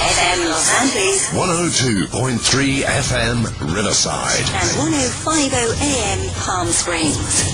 [0.00, 3.44] FM Los Angeles 102.3 FM
[3.74, 4.40] Riverside.
[4.40, 7.44] and 105.0 AM Palm Springs.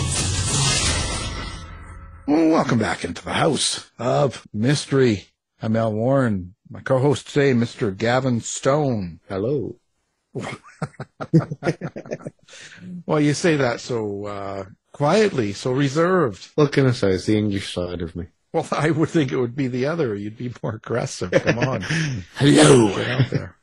[2.27, 5.27] Welcome back into the house of mystery.
[5.60, 6.54] I'm Al Warren.
[6.70, 7.94] My co-host today, Mr.
[7.94, 9.20] Gavin Stone.
[9.28, 9.77] Hello.
[13.04, 16.48] well, you say that so uh, quietly, so reserved.
[16.54, 17.10] What can I say?
[17.10, 18.28] It's the English side of me.
[18.56, 20.14] Well, I would think it would be the other.
[20.14, 21.30] You'd be more aggressive.
[21.30, 21.83] Come on.
[22.36, 22.89] Hello.
[22.96, 23.56] Get out there.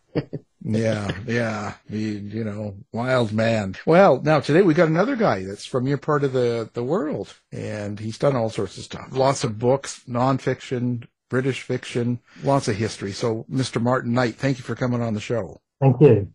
[0.63, 1.73] Yeah, yeah.
[1.89, 3.73] The, you know, wild man.
[3.87, 7.33] Well, now today we got another guy that's from your part of the, the world
[7.51, 9.07] and he's done all sorts of stuff.
[9.11, 13.13] Lots of books, nonfiction, British fiction, lots of history.
[13.13, 13.81] So Mr.
[13.81, 15.59] Martin Knight, thank you for coming on the show.
[15.81, 16.31] Thank you.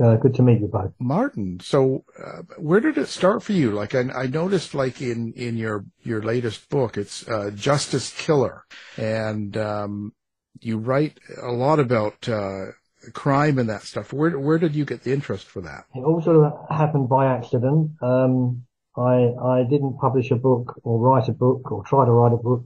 [0.00, 0.92] Uh, good to meet you both.
[0.98, 3.70] Martin, so uh, where did it start for you?
[3.70, 8.64] Like I, I noticed, like in in your your latest book, it's uh, Justice Killer,
[8.96, 10.12] and um,
[10.60, 12.66] you write a lot about uh,
[13.12, 14.12] crime and that stuff.
[14.12, 15.84] Where where did you get the interest for that?
[15.94, 17.92] It all sort of happened by accident.
[18.02, 18.64] Um,
[18.96, 22.36] I I didn't publish a book or write a book or try to write a
[22.36, 22.64] book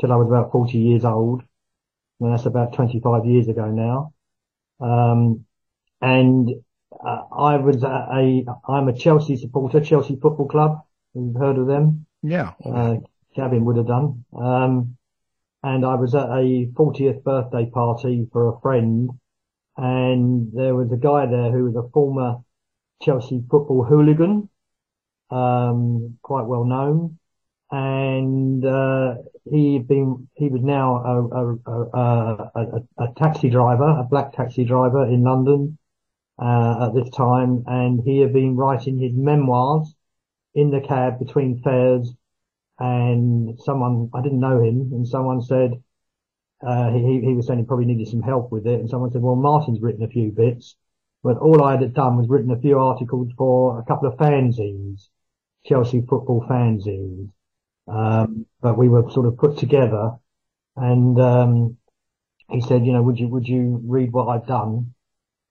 [0.00, 1.42] till I was about 40 years old.
[1.42, 4.12] I And that's about 25 years ago now.
[4.80, 5.46] Um,
[6.04, 6.50] and
[6.92, 10.82] uh, I was a, a I'm a Chelsea supporter, Chelsea Football Club.
[11.14, 12.06] You've heard of them?
[12.22, 12.96] Yeah, Uh,
[13.36, 14.24] Gavin would have done.
[14.36, 14.96] Um,
[15.62, 19.10] and I was at a 40th birthday party for a friend
[19.76, 22.36] and there was a guy there who was a former
[23.02, 24.48] Chelsea football hooligan,
[25.30, 27.18] um, quite well known.
[27.70, 29.14] And, uh,
[29.50, 34.64] he'd been, he was now a, a, a, a, a taxi driver, a black taxi
[34.64, 35.78] driver in London,
[36.38, 37.64] uh, at this time.
[37.66, 39.94] And he had been writing his memoirs
[40.54, 42.12] in the cab between fares
[42.78, 45.82] and someone, I didn't know him and someone said,
[46.66, 48.80] uh, he, he was saying he probably needed some help with it.
[48.80, 50.76] And someone said, well, Martin's written a few bits,
[51.22, 55.08] but all I had done was written a few articles for a couple of fanzines,
[55.66, 57.30] Chelsea football fanzines.
[57.86, 60.12] Um, but we were sort of put together
[60.76, 61.76] and, um,
[62.50, 64.93] he said, you know, would you, would you read what I've done?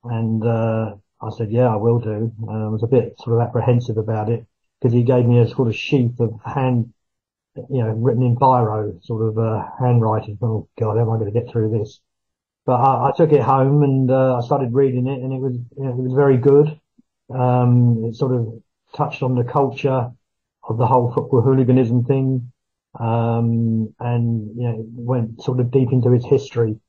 [0.04, 2.32] And, uh, I said, yeah, I will do.
[2.48, 4.46] Uh, I was a bit sort of apprehensive about it
[4.80, 6.94] because he gave me a sort of sheath of hand,
[7.56, 10.38] you know, written in biro, sort of, uh, handwriting.
[10.42, 12.02] Oh God, how am I going to get through this?
[12.66, 15.54] But I, I took it home and, uh, I started reading it and it was,
[15.78, 16.80] you know, it was very good.
[17.34, 18.62] Um, it sort of
[18.96, 20.12] touched on the culture
[20.68, 22.52] of the whole football hooliganism thing.
[23.00, 26.80] Um, and, you know, went sort of deep into its history.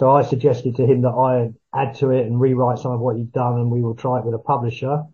[0.00, 3.16] So I suggested to him that I add to it and rewrite some of what
[3.16, 5.04] he'd done and we will try it with a publisher.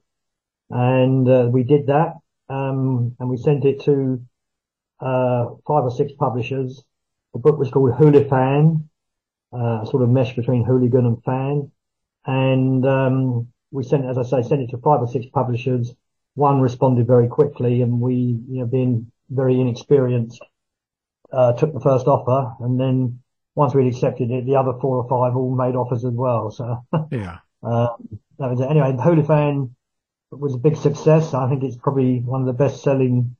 [0.71, 2.15] And, uh, we did that.
[2.49, 4.23] Um, and we sent it to,
[5.00, 6.85] uh, five or six publishers.
[7.33, 8.85] The book was called Hoolifan,
[9.53, 11.73] uh, a sort of mesh between hooligan and fan.
[12.25, 15.97] And, um, we sent, as I say, sent it to five or six publishers.
[16.37, 18.15] One responded very quickly and we,
[18.49, 20.44] you know, being very inexperienced,
[21.33, 23.19] uh, took the first offer and then
[23.56, 26.50] once we'd accepted it, the other four or five all made offers as well.
[26.50, 27.38] So, yeah.
[27.62, 27.88] uh,
[28.38, 28.70] that was it.
[28.70, 29.70] Anyway, Hoolifan
[30.31, 31.35] was a big success.
[31.35, 33.35] I think it's probably one of the best selling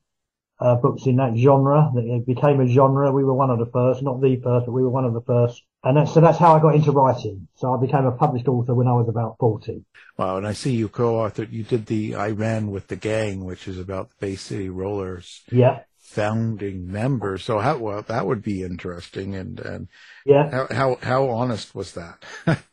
[0.59, 1.91] uh, books in that genre.
[1.95, 3.11] It became a genre.
[3.11, 5.21] We were one of the first, not the first, but we were one of the
[5.21, 5.61] first.
[5.83, 7.47] And that's, so that's how I got into writing.
[7.55, 9.85] So I became a published author when I was about 40.
[10.17, 10.37] Wow.
[10.37, 13.77] And I see you co-authored, you did the I Ran with the Gang, which is
[13.77, 15.43] about the Bay City Rollers.
[15.51, 15.81] Yeah.
[16.07, 17.37] Founding member.
[17.37, 19.35] So how, well, that would be interesting.
[19.35, 19.87] And, and
[20.25, 20.51] Yeah.
[20.51, 22.23] how, how, how honest was that?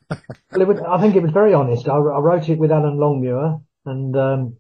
[0.53, 1.89] Well, it was, I think it was very honest.
[1.89, 4.57] I, I wrote it with Alan Longmuir, and um,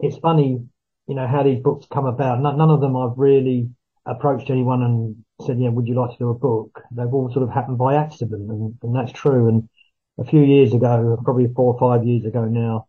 [0.00, 0.66] it's funny,
[1.08, 2.40] you know, how these books come about.
[2.40, 3.70] None, none of them I've really
[4.06, 7.44] approached anyone and said, "Yeah, would you like to do a book?" They've all sort
[7.44, 9.48] of happened by accident, and, and that's true.
[9.48, 9.68] And
[10.18, 12.88] a few years ago, probably four or five years ago now,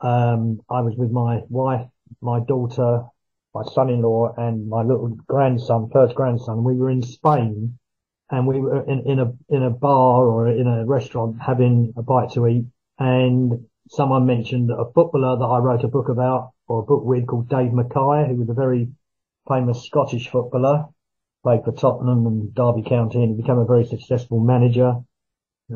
[0.00, 1.88] um, I was with my wife,
[2.22, 3.04] my daughter,
[3.56, 6.64] my son-in-law, and my little grandson, first grandson.
[6.64, 7.78] We were in Spain
[8.30, 12.02] and we were in, in a in a bar or in a restaurant having a
[12.02, 12.64] bite to eat,
[12.98, 17.26] and someone mentioned a footballer that I wrote a book about or a book with
[17.26, 18.88] called Dave Mackay, who was a very
[19.48, 20.86] famous Scottish footballer,
[21.44, 24.96] played for Tottenham and Derby County, and became a very successful manager,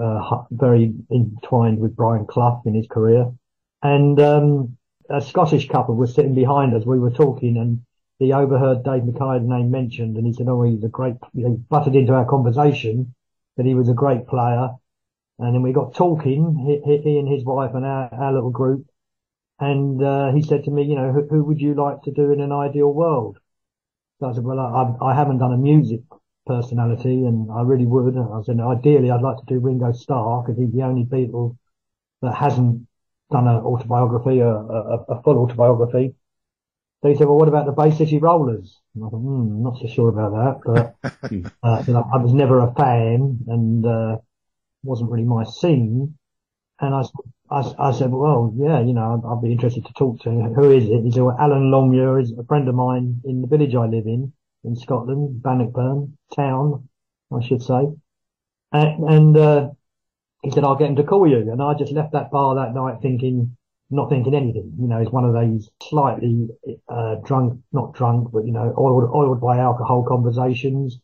[0.01, 3.33] uh, very entwined with Brian Clough in his career,
[3.83, 4.77] and um,
[5.11, 6.87] a Scottish couple was sitting behind us.
[6.87, 7.83] We were talking and
[8.19, 11.97] he overheard Dave Mackay's name mentioned and he said, oh, he's a great, he butted
[11.97, 13.15] into our conversation
[13.57, 14.71] that he was a great player.
[15.39, 16.55] And then we got talking,
[16.85, 18.87] he, he and his wife and our, our little group.
[19.59, 22.31] And, uh, he said to me, you know, who, who would you like to do
[22.31, 23.39] in an ideal world?
[24.21, 26.03] So I said, well, I, I haven't done a music
[26.47, 28.17] personality and I really would.
[28.17, 31.57] I said, ideally, I'd like to do Ringo Starr because he's the only Beatle
[32.21, 32.87] that hasn't
[33.31, 36.15] done an autobiography, a, a, a full autobiography.
[37.03, 38.79] So he said, well, what about the Bay City Rollers?
[38.95, 42.61] And I thought, hmm, not so sure about that, but, uh, so I was never
[42.61, 44.19] a fan and, uh,
[44.83, 46.17] wasn't really my scene.
[46.81, 47.03] And I,
[47.51, 50.55] I, I said, well, yeah, you know, I'd, I'd be interested to talk to him.
[50.55, 51.03] Who is it?
[51.03, 54.07] He said, well, Alan Longmuir is a friend of mine in the village I live
[54.07, 54.33] in,
[54.65, 56.89] in Scotland, Bannockburn town,
[57.35, 57.89] I should say.
[58.73, 59.71] And, and, uh,
[60.43, 61.51] he said, I'll get him to call you.
[61.53, 63.57] And I just left that bar that night thinking,
[63.91, 64.73] not thinking anything.
[64.81, 66.49] You know, it's one of those slightly,
[66.89, 70.99] uh, drunk, not drunk, but, you know, oiled, oiled by alcohol conversations.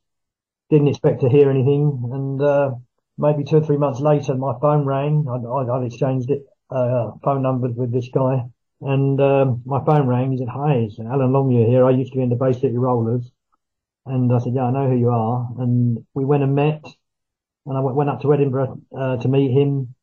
[0.71, 2.11] Didn't expect to hear anything.
[2.13, 2.71] And, uh,
[3.19, 5.27] maybe two or three months later, my phone rang.
[5.29, 8.45] I'd, I'd, I'd exchanged it, uh, phone numbers with this guy.
[8.81, 10.33] And, um, my phone rang.
[10.33, 11.85] He said, hi, it's Alan Longmuir here.
[11.85, 13.31] I used to be in the Bay City Rollers.
[14.07, 15.49] And I said, yeah, I know who you are.
[15.59, 16.85] And we went and met
[17.67, 19.95] and I went, up to Edinburgh, uh, to meet him.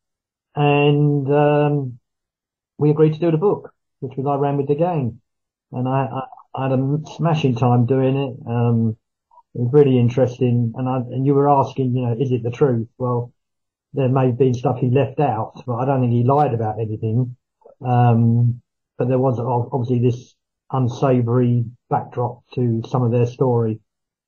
[0.55, 1.99] And, um,
[2.77, 5.21] we agreed to do the book, which was I ran with the gang.
[5.71, 6.21] And I, I,
[6.55, 8.47] I had a smashing time doing it.
[8.47, 8.97] Um,
[9.55, 10.73] it was really interesting.
[10.75, 12.87] And I, and you were asking, you know, is it the truth?
[12.97, 13.31] Well,
[13.93, 16.79] there may have been stuff he left out, but I don't think he lied about
[16.79, 17.35] anything.
[17.85, 18.61] Um,
[18.97, 20.35] but there was obviously this
[20.71, 23.79] unsavory backdrop to some of their story,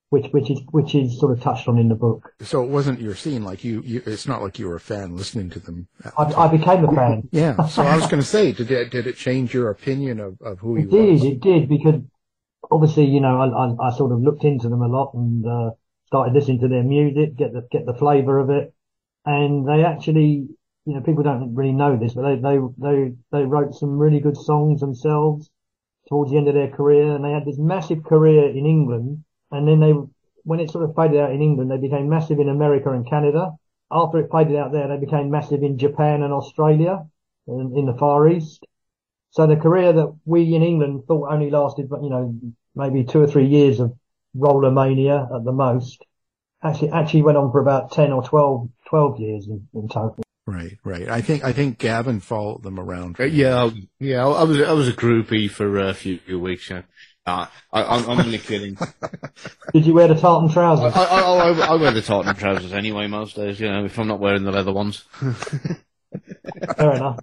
[0.10, 2.32] which, which is, which is sort of touched on in the book.
[2.42, 5.18] So it wasn't your scene, like you, you it's not like you were a fan
[5.18, 5.88] listening to them.
[6.18, 7.28] I, I became a fan.
[7.32, 7.66] Yeah.
[7.68, 10.60] So I was going to say, did it, did it change your opinion of, of
[10.60, 12.02] who he It did, it did, because
[12.72, 15.72] obviously, you know, I, I, I sort of looked into them a lot and, uh,
[16.06, 18.74] started listening to their music, get the, get the flavor of it.
[19.26, 20.48] And they actually,
[20.86, 24.20] you know, people don't really know this, but they, they, they, they wrote some really
[24.20, 25.50] good songs themselves
[26.08, 27.16] towards the end of their career.
[27.16, 29.24] And they had this massive career in England.
[29.52, 29.94] And then they,
[30.44, 33.52] when it sort of faded out in England, they became massive in America and Canada.
[33.92, 37.06] After it faded out there, they became massive in Japan and Australia
[37.48, 38.66] and in the Far East.
[39.32, 42.40] So the career that we in England thought only lasted, you know,
[42.76, 43.94] maybe two or three years of
[44.34, 46.04] roller mania at the most,
[46.64, 50.24] actually, actually went on for about 10 or 12, 12 years in, in total.
[50.48, 51.10] Right, right.
[51.10, 53.20] I think, I think Gavin followed them around.
[53.20, 54.26] Uh, yeah, yeah.
[54.26, 56.70] I was I was a groupie for a few, few weeks.
[56.70, 56.84] Yeah.
[57.26, 58.78] Uh, I, I'm, I'm only kidding.
[59.74, 60.94] Did you wear the tartan trousers?
[60.96, 63.60] I, I, I, I wear the tartan trousers anyway most days.
[63.60, 65.04] You know, if I'm not wearing the leather ones.
[66.78, 67.20] Fair enough.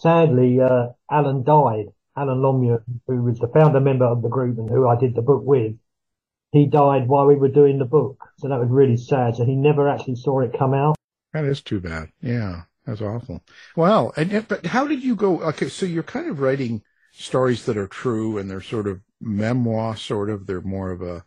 [0.00, 1.86] Sadly, uh, Alan died.
[2.16, 5.22] Alan Longmuir, who was the founder member of the group and who I did the
[5.22, 5.74] book with,
[6.52, 8.22] he died while we were doing the book.
[8.38, 9.34] So that was really sad.
[9.34, 10.94] So he never actually saw it come out.
[11.32, 12.10] That is too bad.
[12.22, 13.42] Yeah, that's awful.
[13.74, 15.42] Well, and yet- but how did you go?
[15.42, 16.82] Okay, so you're kind of writing
[17.14, 20.46] stories that are true, and they're sort of memoir, sort of.
[20.46, 21.24] They're more of a,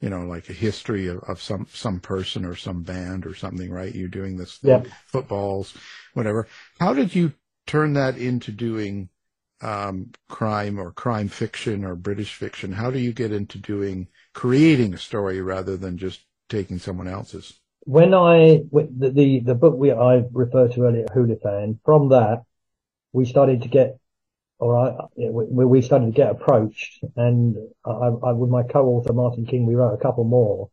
[0.00, 3.70] you know, like a history of, of some some person or some band or something,
[3.70, 3.94] right?
[3.94, 4.82] You're doing this Yeah.
[5.06, 5.74] footballs,
[6.14, 6.46] whatever.
[6.78, 7.32] How did you
[7.66, 9.08] turn that into doing
[9.62, 12.72] um, crime or crime fiction or British fiction?
[12.72, 17.60] How do you get into doing creating a story rather than just taking someone else's?
[17.84, 22.44] When I, the, the, the book we, I referred to earlier, Hoolifan, from that,
[23.12, 23.98] we started to get
[24.60, 29.46] or I, we, we started to get approached and I, I, with my co-author Martin
[29.46, 30.70] King, we wrote a couple more.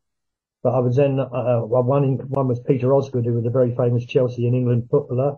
[0.62, 3.74] But I was then, uh, one, in, one was Peter Osgood, who was a very
[3.76, 5.38] famous Chelsea and England footballer.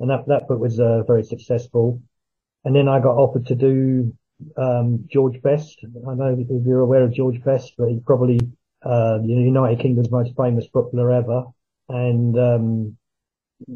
[0.00, 2.00] And that, that book was, uh, very successful.
[2.64, 4.16] And then I got offered to do,
[4.56, 5.84] um, George Best.
[5.84, 8.40] I know if you're aware of George Best, but he's probably,
[8.82, 11.44] uh, the United Kingdom's most famous footballer ever.
[11.90, 12.96] And, um,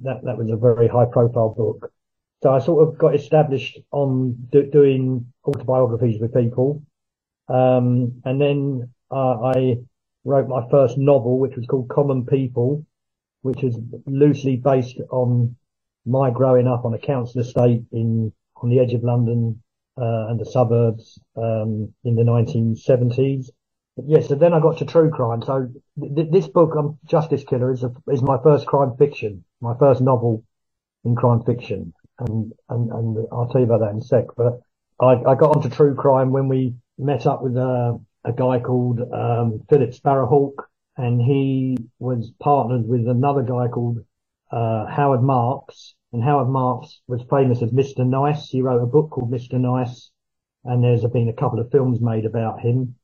[0.02, 1.92] that, that was a very high profile book.
[2.46, 6.80] So I sort of got established on do, doing autobiographies with people.
[7.48, 9.78] Um, and then uh, I
[10.24, 12.86] wrote my first novel, which was called Common People,
[13.42, 13.76] which is
[14.06, 15.56] loosely based on
[16.06, 19.60] my growing up on a council estate in on the edge of London
[20.00, 23.50] uh, and the suburbs um, in the 1970s.
[23.96, 25.42] Yes, yeah, so then I got to true crime.
[25.42, 29.76] So th- this book, um, Justice Killer, is a, is my first crime fiction, my
[29.80, 30.44] first novel
[31.04, 34.24] in crime fiction and, and, and I'll tell you about that in a sec.
[34.36, 34.60] But
[35.00, 39.00] I, I got onto true crime when we met up with a, a guy called
[39.12, 43.98] um, Philip Sparrowhawk, and he was partnered with another guy called
[44.50, 45.94] uh, Howard Marks.
[46.12, 48.06] And Howard Marks was famous as Mr.
[48.06, 48.48] Nice.
[48.48, 49.60] He wrote a book called Mr.
[49.60, 50.10] Nice,
[50.64, 52.94] and there's been a couple of films made about him.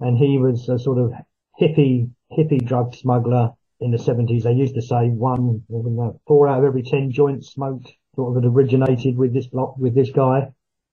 [0.00, 1.12] And he was a sort of
[1.60, 4.44] hippie hippie drug smuggler in the 70s.
[4.44, 5.62] They used to say one,
[6.26, 9.94] four out of every ten joints smoked sort of had originated with this block, with
[9.94, 10.52] this guy.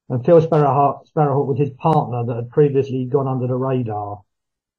[0.10, 4.22] And Phil Sparrowhawk, Sparrowhawk was his partner that had previously gone under the radar.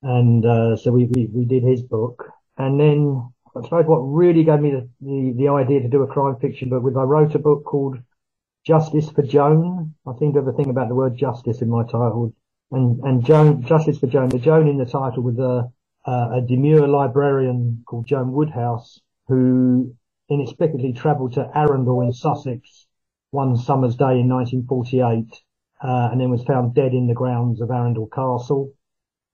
[0.03, 2.31] And, uh, so we, we, we did his book.
[2.57, 6.07] And then I suppose what really gave me the, the, the idea to do a
[6.07, 7.99] crime fiction book was I wrote a book called
[8.67, 9.95] Justice for Joan.
[10.07, 12.33] I think of a thing about the word justice in my title.
[12.73, 14.31] And, and Joan, Justice for Joan.
[14.31, 15.71] The Joan in the title was a,
[16.11, 19.95] a demure librarian called Joan Woodhouse who
[20.31, 22.87] inexplicably travelled to Arundel in Sussex
[23.31, 25.43] one summer's day in 1948,
[25.83, 28.73] uh, and then was found dead in the grounds of Arundel Castle.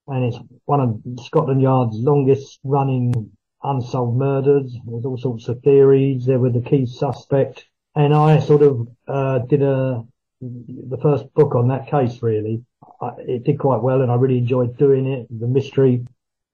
[0.09, 4.77] And it's one of Scotland Yard's longest running unsolved murders.
[4.87, 6.27] There's all sorts of theories.
[6.27, 7.67] There were the key suspect.
[7.95, 10.05] And I sort of, uh, did a,
[10.41, 12.63] the first book on that case really.
[13.01, 15.27] I, it did quite well and I really enjoyed doing it.
[15.31, 16.07] The mystery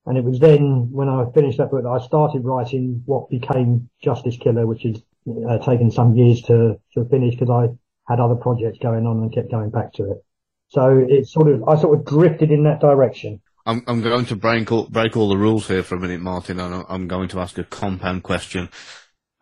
[0.06, 3.88] and it was then when I finished that book that I started writing what became
[4.02, 5.02] Justice Killer, which has
[5.48, 9.32] uh, taken some years to, to finish because I had other projects going on and
[9.32, 10.24] kept going back to it.
[10.68, 13.40] So it sort of, I sort of drifted in that direction.
[13.64, 16.58] I'm, I'm going to break all, break all the rules here for a minute, Martin,
[16.58, 18.70] and I'm going to ask a compound question.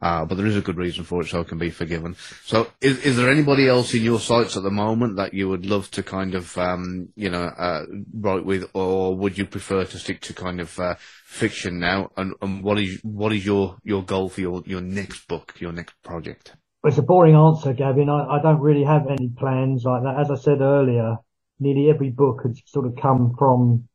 [0.02, 2.16] Uh, but there is a good reason for it, so it can be forgiven.
[2.44, 5.66] So, is, is there anybody else in your sights at the moment that you would
[5.66, 9.98] love to kind of, um, you know, uh, write with, or would you prefer to
[9.98, 10.94] stick to kind of uh,
[11.26, 12.10] fiction now?
[12.16, 15.72] And, and what is what is your, your goal for your, your next book, your
[15.72, 16.54] next project?
[16.82, 18.08] It's a boring answer, Gavin.
[18.08, 20.18] I, I don't really have any plans like that.
[20.18, 21.18] As I said earlier,
[21.58, 23.86] nearly every book has sort of come from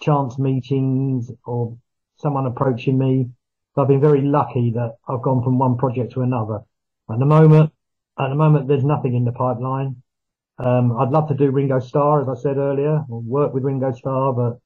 [0.00, 1.76] chance meetings or
[2.16, 3.30] someone approaching me
[3.76, 6.60] so I've been very lucky that I've gone from one project to another.
[7.10, 7.72] At the moment,
[8.18, 10.02] at the moment, there's nothing in the pipeline.
[10.58, 13.92] Um, I'd love to do Ringo Starr, as I said earlier, or work with Ringo
[13.92, 14.60] Starr, but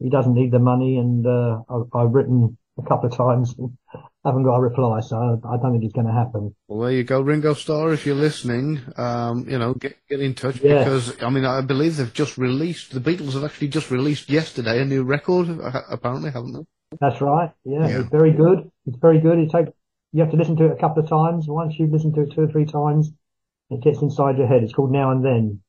[0.00, 0.98] he doesn't need the money.
[0.98, 3.54] And, uh, I've, I've, written a couple of times,
[4.24, 4.98] haven't got a reply.
[4.98, 6.52] So I, I don't think it's going to happen.
[6.66, 7.20] Well, there you go.
[7.20, 10.78] Ringo Starr, if you're listening, um, you know, get, get in touch yeah.
[10.80, 14.82] because, I mean, I believe they've just released, the Beatles have actually just released yesterday
[14.82, 15.56] a new record,
[15.88, 16.66] apparently, haven't they?
[17.00, 17.52] That's right.
[17.64, 18.70] Yeah, yeah, it's very good.
[18.86, 19.38] It's very good.
[19.38, 19.66] It take
[20.12, 21.46] you have to listen to it a couple of times.
[21.46, 23.10] Once you've listened to it two or three times,
[23.70, 24.62] it gets inside your head.
[24.62, 25.60] It's called Now and Then.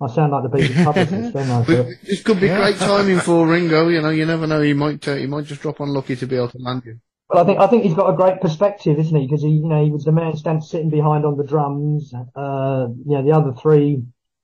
[0.00, 1.62] I sound like the Beatles publicist, don't I?
[2.02, 2.58] This could be yeah.
[2.58, 3.88] great timing for Ringo.
[3.88, 4.60] You know, you never know.
[4.60, 6.98] He might uh, he might just drop unlucky to be able to land you.
[7.28, 9.26] Well, I think I think he's got a great perspective, isn't he?
[9.26, 12.12] Because he, you know, he was the man stand sitting behind on the drums.
[12.34, 14.02] Uh, you know, the other three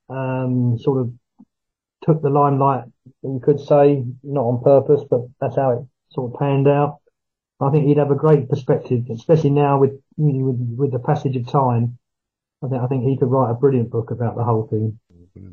[0.09, 1.13] um, sort of
[2.03, 2.85] took the limelight.
[3.21, 5.79] You could say not on purpose, but that's how it
[6.11, 6.99] sort of panned out.
[7.61, 10.99] I think he'd have a great perspective, especially now with you know, with, with the
[10.99, 11.97] passage of time.
[12.63, 14.99] I think I think he could write a brilliant book about the whole thing.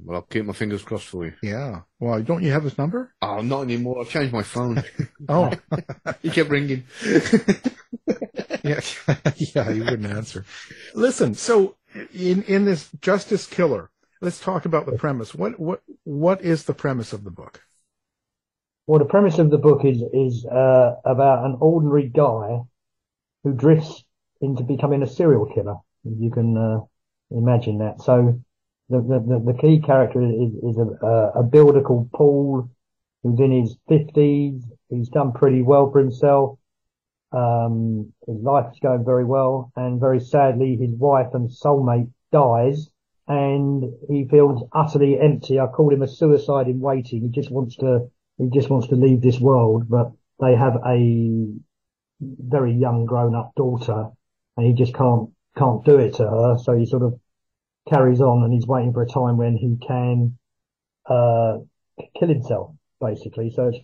[0.05, 1.33] Well, I'll keep my fingers crossed for you.
[1.43, 1.83] Yeah.
[2.01, 3.13] Well, don't you have his number?
[3.23, 4.01] Oh, not anymore.
[4.01, 4.83] I've changed my phone.
[5.29, 5.53] oh,
[6.23, 6.85] he kept ringing.
[8.63, 8.81] yeah,
[9.37, 10.45] yeah, he wouldn't answer.
[10.95, 11.77] Listen, so
[12.15, 15.35] in in this Justice Killer, let's talk about the premise.
[15.35, 17.63] What what what is the premise of the book?
[18.87, 22.61] Well, the premise of the book is is uh, about an ordinary guy
[23.43, 24.05] who drifts
[24.41, 25.77] into becoming a serial killer.
[26.05, 26.81] You can uh,
[27.31, 28.01] imagine that.
[28.01, 28.41] So
[28.89, 32.71] the, the the key character is is a, a builder called Paul,
[33.23, 34.63] who's in his fifties.
[34.89, 36.59] He's done pretty well for himself.
[37.33, 42.89] Um, his life is going very well, and very sadly, his wife and soulmate dies,
[43.27, 45.59] and he feels utterly empty.
[45.59, 47.23] I call him a suicide in waiting.
[47.23, 51.53] He just wants to, he just wants to leave this world, but they have a
[52.21, 54.09] very young grown up daughter
[54.57, 56.59] and he just can't, can't do it to her.
[56.63, 57.19] So he sort of
[57.89, 60.37] carries on and he's waiting for a time when he can,
[61.07, 61.59] uh,
[62.19, 63.51] kill himself basically.
[63.55, 63.79] So it's,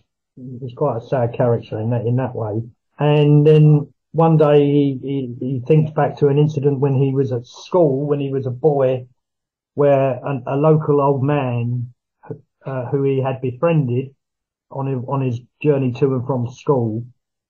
[0.61, 2.61] it's quite a sad character in that, in that way.
[2.99, 7.31] And then one day he, he, he thinks back to an incident when he was
[7.31, 9.07] at school, when he was a boy,
[9.73, 11.93] where an, a local old man,
[12.65, 14.13] uh, who he had befriended
[14.73, 17.05] on his, on his journey to and from school,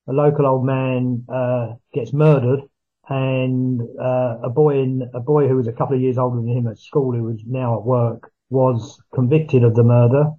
[0.08, 2.62] a local old man, uh, gets murdered
[3.10, 6.58] and, uh, a boy in, a boy who was a couple of years older than
[6.58, 10.32] him at school, who was now at work, was convicted of the murder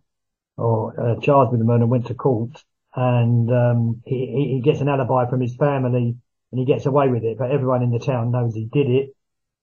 [0.56, 2.62] or uh, charged with the murder, went to court
[2.94, 6.16] and, um, he, he gets an alibi from his family
[6.52, 9.16] and he gets away with it, but everyone in the town knows he did it.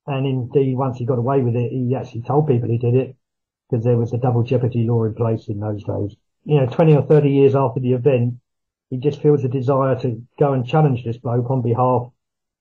[0.07, 3.15] And indeed, once he got away with it, he actually told people he did it
[3.69, 6.17] because there was a double jeopardy law in place in those days.
[6.43, 8.35] You know, 20 or 30 years after the event,
[8.89, 12.11] he just feels a desire to go and challenge this bloke on behalf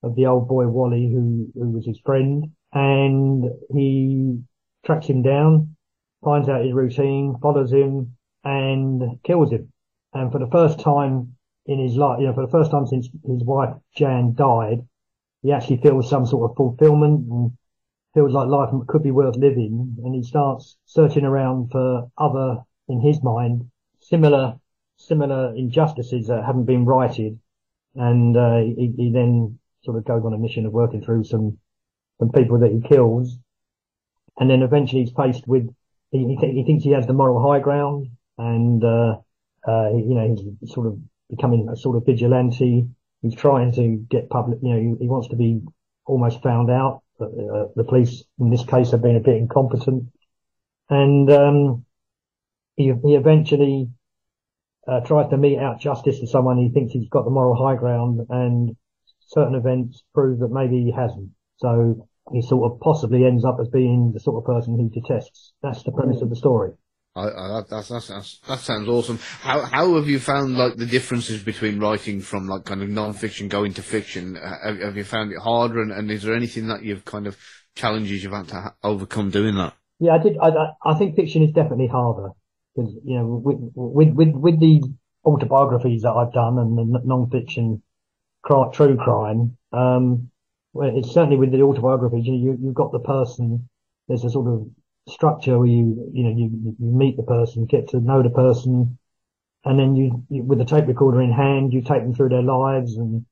[0.03, 2.53] of the old boy Wally, who, who was his friend.
[2.73, 3.45] And
[3.75, 4.41] he
[4.85, 5.77] tracks him down,
[6.23, 9.73] finds out his routine, follows him and kills him.
[10.13, 13.07] And for the first time in his life, you know, for the first time since
[13.07, 14.87] his wife Jan died,
[15.43, 17.53] he actually feels some sort of fulfillment and
[18.15, 19.97] feels like life could be worth living.
[20.05, 22.59] And he starts searching around for other,
[22.91, 23.71] in his mind,
[24.01, 24.59] similar,
[24.97, 27.39] similar injustices that haven't been righted.
[27.95, 31.59] And, uh, he, he then sort of goes on a mission of working through some,
[32.19, 33.39] some people that he kills.
[34.39, 35.75] And then eventually he's faced with,
[36.11, 39.17] he, th- he thinks he has the moral high ground and, uh,
[39.67, 42.87] uh, you know, he's sort of becoming a sort of vigilante.
[43.23, 45.61] He's trying to get public, you know, he, he wants to be
[46.07, 47.03] almost found out.
[47.19, 50.05] But, uh, the police in this case have been a bit incompetent.
[50.89, 51.85] And, um,
[52.83, 53.89] he, he eventually,
[54.89, 57.77] uh, tries to mete out justice to someone he thinks he's got the moral high
[57.77, 58.77] ground and
[59.29, 61.31] certain events prove that maybe he hasn't.
[61.59, 65.53] So he sort of possibly ends up as being the sort of person he detests.
[65.63, 66.73] That's the premise of the story.
[67.15, 69.19] I, I, that's, that's, that's, that sounds awesome.
[69.41, 73.49] How how have you found like the differences between writing from like kind of non-fiction
[73.49, 74.37] going to fiction?
[74.37, 77.37] Have, have you found it harder, and, and is there anything that you've kind of
[77.75, 79.75] challenges you've had to ha- overcome doing that?
[79.99, 80.39] Yeah, I did.
[80.41, 82.31] I, I- I think fiction is definitely harder
[82.75, 84.83] because you know with with with, the
[85.25, 87.83] autobiographies that I've done and the non-fiction
[88.73, 89.57] true crime.
[89.73, 90.31] Um,
[90.73, 92.27] well, it's certainly with the autobiographies.
[92.27, 93.69] You, you you've got the person.
[94.09, 94.69] There's a sort of
[95.09, 98.99] structure where you you know you you meet the person, get to know the person,
[99.65, 102.43] and then you, you with the tape recorder in hand, you take them through their
[102.43, 103.25] lives and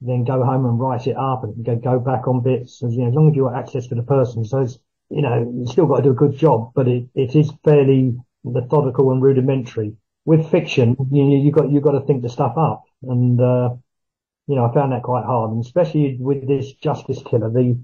[0.00, 3.02] then go home and write it up and go, go back on bits as, you
[3.02, 4.44] know, as long as you have access to the person.
[4.44, 4.78] So it's,
[5.10, 8.16] you know, you still got to do a good job, but it, it is fairly
[8.44, 9.96] methodical and rudimentary.
[10.24, 12.84] With fiction, you, you got, you got to think the stuff up.
[13.02, 13.70] And, uh,
[14.46, 17.78] you know, I found that quite hard, and especially with this justice killer, the,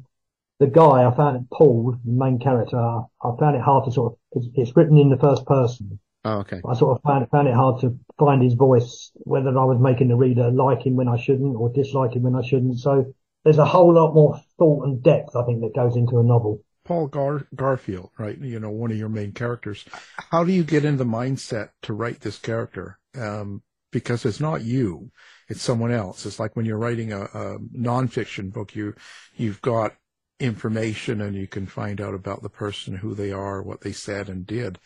[0.60, 4.12] the guy, I found it, Paul, the main character, I, found it hard to sort
[4.12, 5.98] of, it's, it's written in the first person.
[6.24, 6.60] Oh, okay.
[6.68, 10.08] I sort of found, found it hard to find his voice, whether I was making
[10.08, 12.78] the reader like him when I shouldn't or dislike him when I shouldn't.
[12.78, 16.24] So there's a whole lot more thought and depth, I think, that goes into a
[16.24, 16.62] novel.
[16.88, 18.38] Paul Gar- Garfield, right?
[18.38, 19.84] You know, one of your main characters.
[20.16, 22.98] How do you get in the mindset to write this character?
[23.14, 25.10] Um, because it's not you,
[25.50, 26.24] it's someone else.
[26.24, 28.94] It's like when you're writing a, a nonfiction book, you,
[29.36, 29.96] you've got
[30.40, 34.30] information and you can find out about the person, who they are, what they said
[34.30, 34.78] and did.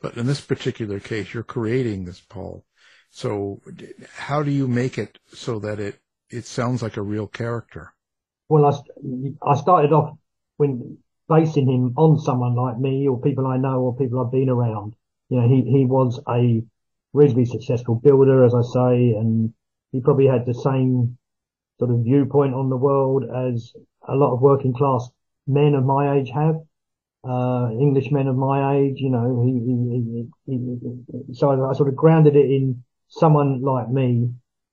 [0.00, 2.64] But in this particular case, you're creating this Paul.
[3.10, 3.60] So
[4.16, 7.92] how do you make it so that it, it sounds like a real character?
[8.48, 10.16] Well, I, I started off
[10.56, 10.98] when
[11.30, 14.94] basing him on someone like me or people I know or people I've been around.
[15.28, 16.62] You know, he, he was a
[17.12, 19.54] reasonably successful builder, as I say, and
[19.92, 21.16] he probably had the same
[21.78, 23.72] sort of viewpoint on the world as
[24.08, 25.08] a lot of working class
[25.46, 26.56] men of my age have.
[27.22, 30.56] Uh, English men of my age, you know, he, he, he,
[31.26, 34.30] he so I, I sort of grounded it in someone like me.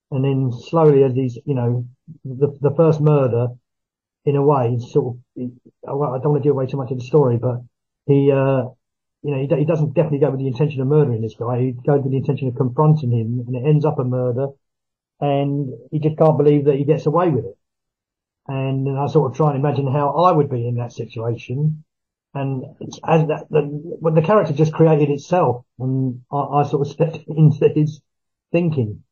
[0.09, 1.85] And then slowly as these, you know,
[2.23, 3.49] the, the first murder
[4.27, 5.51] in a way, sort of,
[5.87, 7.61] I don't want to give away too much of the story, but
[8.05, 8.65] he, uh,
[9.23, 11.61] you know, he, he doesn't definitely go with the intention of murdering this guy.
[11.61, 14.47] He goes with the intention of confronting him and it ends up a murder
[15.21, 17.57] and he just can't believe that he gets away with it.
[18.49, 21.85] And then I sort of try and imagine how I would be in that situation.
[22.33, 22.65] And
[23.07, 27.69] as that, the, the character just created itself and I, I sort of stepped into
[27.73, 28.01] his
[28.51, 29.03] thinking.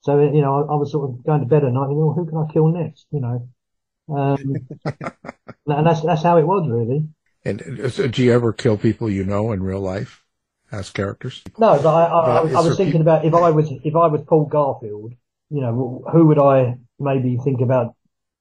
[0.00, 2.14] So, you know, I, I was sort of going to bed at night thinking, well,
[2.14, 3.04] who can I kill next?
[3.12, 3.48] You know,
[4.08, 4.56] um,
[5.66, 7.08] and that's, that's how it was really.
[7.44, 10.22] And uh, so do you ever kill people you know in real life
[10.70, 11.42] as characters?
[11.58, 14.06] No, but I, I, But I, I was thinking about if I was if I
[14.06, 15.12] was Paul Garfield,
[15.50, 17.94] you know, who would I maybe think about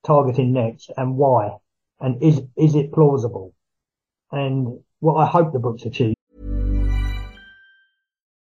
[0.06, 1.58] targeting next and why?
[2.00, 3.54] And is is it plausible?
[4.32, 6.16] And what I hope the book's achieved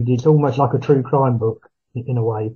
[0.00, 2.54] It's almost like a true crime book in a way,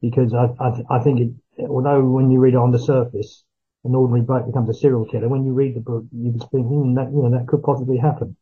[0.00, 3.44] because I, I, I think it, although when you read it on the surface,
[3.84, 6.66] an ordinary bloke becomes a serial killer, when you read the book, you just think,
[6.66, 8.36] hmm, that, you know, that could possibly happen.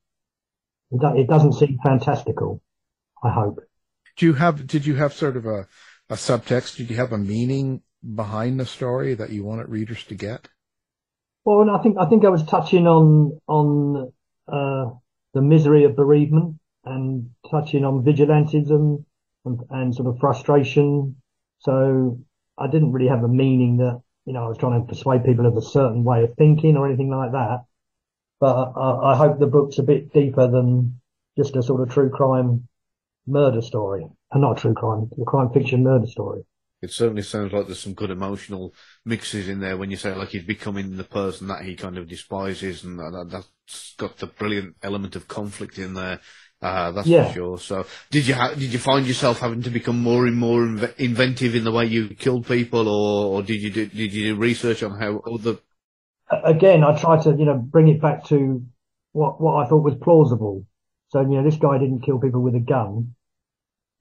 [0.91, 2.61] It, do, it doesn't seem fantastical,
[3.23, 3.61] I hope.
[4.17, 4.67] Do you have?
[4.67, 5.67] Did you have sort of a
[6.11, 6.77] a subtext?
[6.77, 7.83] Did you have a meaning
[8.15, 10.49] behind the story that you wanted readers to get?
[11.45, 14.13] Well, I think, I think I was touching on, on,
[14.47, 14.91] uh,
[15.35, 16.57] the misery of bereavement
[16.89, 19.05] and touching on vigilantism
[19.45, 21.17] and, and sort of frustration.
[21.61, 22.21] So
[22.57, 25.47] I didn't really have a meaning that, you know, I was trying to persuade people
[25.47, 27.65] of a certain way of thinking or anything like that.
[28.41, 31.01] But I, I hope the book's a bit deeper than
[31.37, 32.69] just a sort of true crime
[33.27, 34.07] murder story.
[34.31, 36.43] And not true crime, a crime fiction murder story.
[36.83, 38.75] It certainly sounds like there's some good emotional
[39.05, 42.07] mixes in there when you say like he's becoming the person that he kind of
[42.07, 46.21] despises, and that, that's got the brilliant element of conflict in there.
[46.61, 47.29] Uh, that's Yeah.
[47.29, 47.59] for sure.
[47.59, 50.97] So, did you ha- did you find yourself having to become more and more inve-
[50.97, 54.41] inventive in the way you killed people, or, or did you do, did you do
[54.41, 55.59] research on how other
[56.45, 58.65] again, I tried to, you know, bring it back to
[59.13, 60.67] what, what I thought was plausible.
[61.11, 63.15] So, you know, this guy didn't kill people with a gun.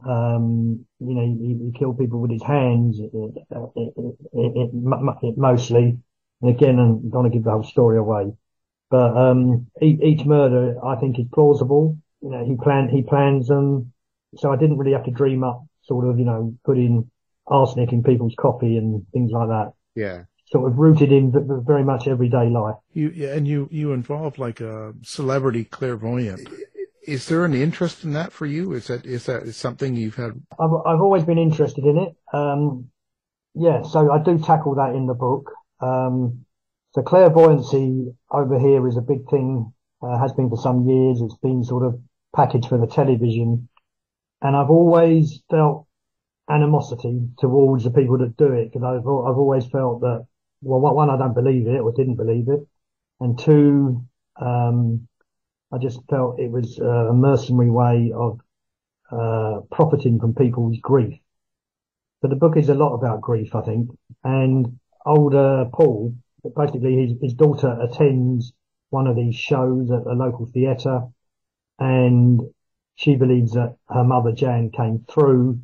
[0.08, 3.94] Um, you know, he, he killed people with his hands, it, it,
[4.34, 5.98] it, mostly.
[6.42, 8.34] And again, I don't want to give the whole story away,
[8.92, 11.98] but, um, each murder I think is plausible.
[12.28, 13.94] You know, he planned, he plans them.
[14.36, 17.10] So I didn't really have to dream up sort of, you know, putting
[17.48, 19.72] arsenic in people's coffee and things like that.
[19.96, 20.24] Yeah.
[20.52, 22.76] Sort of rooted in v- v- very much everyday life.
[22.92, 26.50] You yeah, and you you involve like a celebrity clairvoyant.
[27.04, 28.74] Is there an interest in that for you?
[28.74, 30.42] Is that is that is something you've had?
[30.60, 32.16] I've, I've always been interested in it.
[32.34, 32.90] Um,
[33.56, 35.52] yeah, so I do tackle that in the book.
[35.80, 36.46] Um,
[36.92, 41.22] so clairvoyancy over here is a big thing, uh, has been for some years.
[41.22, 42.00] It's been sort of
[42.38, 43.68] packaged for the television.
[44.42, 45.88] And I've always felt
[46.50, 50.26] animosity towards the people that do it because I've, I've always felt that,
[50.62, 52.60] well, one, I don't believe it or didn't believe it.
[53.20, 54.06] And two,
[54.40, 55.08] um,
[55.74, 58.40] I just felt it was a mercenary way of,
[59.12, 61.20] uh, profiting from people's grief.
[62.22, 63.90] But the book is a lot about grief, I think.
[64.24, 66.16] And older Paul,
[66.56, 68.54] basically his, his daughter attends
[68.92, 71.02] one of these shows at a local theatre
[71.80, 72.42] and
[72.96, 75.60] she believes that her mother Jan came through.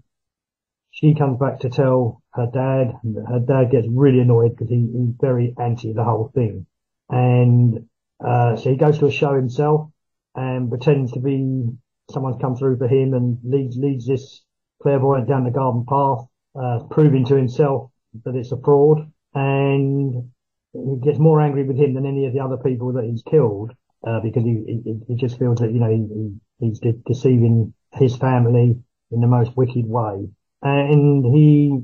[0.91, 2.93] She comes back to tell her dad.
[3.28, 6.67] Her dad gets really annoyed because he, he's very anti the whole thing.
[7.10, 7.89] And,
[8.23, 9.89] uh, so he goes to a show himself
[10.36, 11.69] and pretends to be
[12.12, 14.43] someone's come through for him and leads, leads this
[14.82, 17.89] clairvoyant down the garden path, uh, proving to himself
[18.26, 19.12] that it's a fraud.
[19.34, 20.32] And
[20.73, 23.71] he gets more angry with him than any of the other people that he's killed,
[24.06, 27.74] uh, because he, he, he just feels that, you know, he, he, he's de- deceiving
[27.94, 28.76] his family
[29.12, 30.28] in the most wicked way.
[30.62, 31.82] And he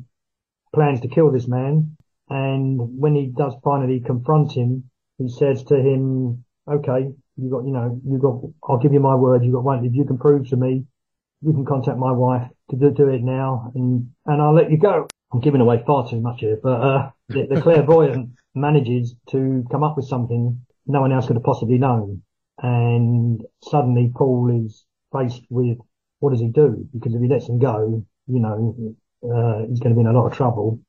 [0.73, 1.95] plans to kill this man.
[2.29, 7.71] And when he does finally confront him, he says to him, okay, you got, you
[7.71, 9.43] know, you got, I'll give you my word.
[9.43, 9.85] You got one.
[9.85, 10.85] If you can prove to me,
[11.41, 14.77] you can contact my wife to do, do it now and, and I'll let you
[14.77, 15.07] go.
[15.31, 19.83] I'm giving away far too much here, but, uh, the, the clairvoyant manages to come
[19.83, 22.23] up with something no one else could have possibly known.
[22.61, 25.77] And suddenly Paul is faced with
[26.19, 26.87] what does he do?
[26.93, 30.13] Because if he lets him go, you know, uh, he's going to be in a
[30.13, 30.79] lot of trouble.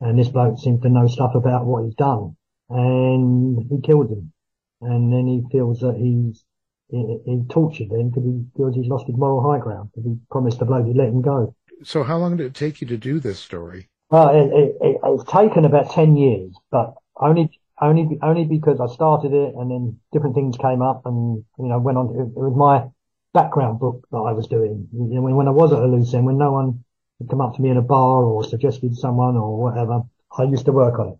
[0.00, 2.36] And this bloke seems to know stuff about what he's done
[2.70, 4.32] and he kills him.
[4.80, 6.42] And then he feels that he's,
[6.88, 10.16] he, he tortured him because he feels he's lost his moral high ground because he
[10.30, 11.54] promised the bloke he'd let him go.
[11.82, 13.88] So how long did it take you to do this story?
[14.10, 18.92] Well, it, it, it, it's taken about 10 years, but only, only, only because I
[18.92, 22.08] started it and then different things came up and, you know, went on.
[22.14, 22.88] It, it was my
[23.32, 24.88] background book that I was doing.
[24.92, 26.84] You know, when, when I was at a loose end, when no one
[27.18, 30.02] had come up to me in a bar or suggested someone or whatever,
[30.36, 31.18] I used to work on it.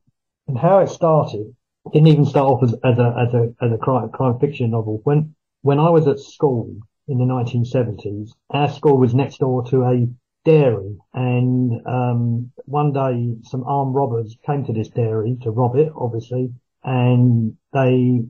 [0.49, 1.55] And how it started
[1.92, 5.01] didn't even start off as, as a, as a, as a crime, crime fiction novel.
[5.05, 6.77] When, when I was at school
[7.09, 10.07] in the 1970s, our school was next door to a
[10.44, 10.96] dairy.
[11.12, 16.53] And um, one day some armed robbers came to this dairy to rob it obviously
[16.83, 18.22] and they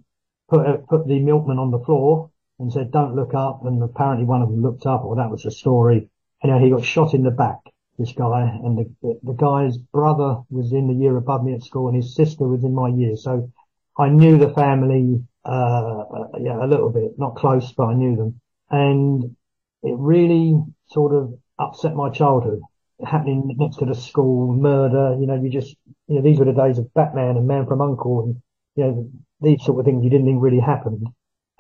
[0.49, 3.65] put put the milkman on the floor and said don't look up.
[3.65, 6.09] And apparently one of them looked up or that was the story.
[6.43, 7.59] And he got shot in the back
[7.99, 8.43] this guy.
[8.43, 12.15] And the, the, guy's brother was in the year above me at school and his
[12.15, 13.17] sister was in my year.
[13.17, 13.53] So
[13.99, 16.05] I knew the family uh
[16.39, 18.41] yeah a little bit not close but I knew them.
[18.71, 19.37] And
[19.83, 22.61] it really sort of upset my childhood.
[23.07, 25.77] Happening next to the school, murder, you know, you just,
[26.09, 28.43] you know, these were the days of Batman and Man from Uncle and,
[28.77, 31.07] you know, these sort of things you didn't think really happened.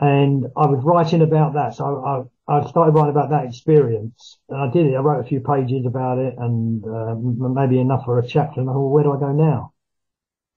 [0.00, 1.74] And I was writing about that.
[1.74, 4.96] So I, I started writing about that experience and I did it.
[4.96, 8.60] I wrote a few pages about it and, uh, maybe enough for a chapter.
[8.60, 9.72] And I thought, well, where do I go now?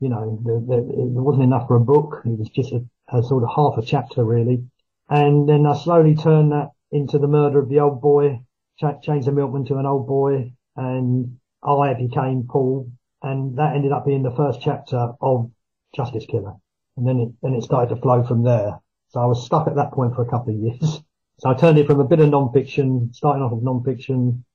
[0.02, 2.24] You know, the, the, it wasn't enough for a book.
[2.26, 4.66] It was just a, a sort of half a chapter really.
[5.10, 8.42] And then I slowly turned that into the murder of the old boy
[8.78, 14.06] changed the milkman to an old boy and I became Paul and that ended up
[14.06, 15.52] being the first chapter of
[15.96, 16.54] Justice Killer.
[16.98, 18.80] And then it, then it started to flow from there.
[19.10, 21.02] So I was stuck at that point for a couple of years.
[21.40, 24.46] So I turned it from a bit of non-fiction, starting off with non-fiction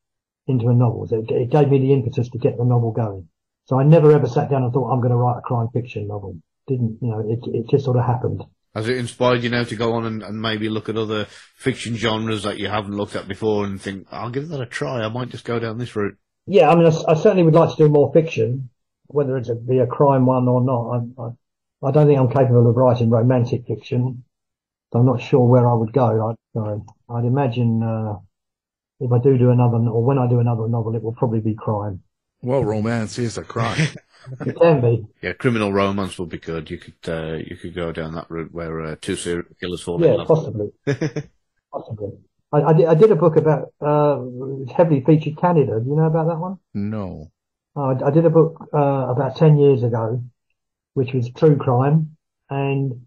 [0.46, 1.06] into a novel.
[1.06, 3.28] So it, it gave me the impetus to get the novel going.
[3.66, 6.06] So I never ever sat down and thought I'm going to write a crime fiction
[6.08, 6.36] novel.
[6.66, 8.42] Didn't, you know, it, it just sort of happened.
[8.74, 11.26] Has it inspired you now to go on and, and, maybe look at other
[11.56, 15.02] fiction genres that you haven't looked at before and think, I'll give that a try.
[15.02, 16.16] I might just go down this route.
[16.46, 18.70] Yeah, I mean, I, I certainly would like to do more fiction,
[19.06, 20.90] whether it's a, be a crime one or not.
[20.90, 24.24] I, I, I, don't think I'm capable of writing romantic fiction.
[24.92, 26.36] So I'm not sure where I would go.
[26.56, 28.16] I, I'd imagine uh,
[29.00, 31.54] if I do do another, or when I do another novel, it will probably be
[31.54, 32.02] crime.
[32.40, 33.88] Well, romance is a crime.
[34.40, 35.06] it can be.
[35.22, 36.70] Yeah, criminal romance would be good.
[36.70, 40.00] You could uh, you could go down that route where uh, two serial killers fall
[40.00, 40.28] yeah, in love.
[40.28, 40.72] possibly.
[41.72, 42.10] possibly.
[42.50, 44.20] I, I, did, I did a book about uh,
[44.74, 45.80] heavily featured Canada.
[45.80, 46.58] Do you know about that one?
[46.74, 47.30] No.
[47.76, 48.78] I, I did a book uh,
[49.10, 50.22] about ten years ago,
[50.94, 52.16] which was true crime,
[52.48, 53.06] and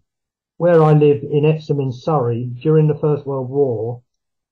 [0.56, 4.02] where I live in Epsom in Surrey during the First World War,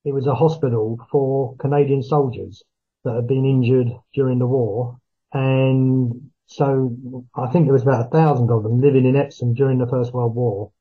[0.04, 2.64] it was a hospital for Canadian soldiers.
[3.04, 4.98] that had been injured during the war.
[5.32, 6.96] And so
[7.36, 10.12] I think there was about a thousand of them living in Epsom during the First
[10.12, 10.72] World War.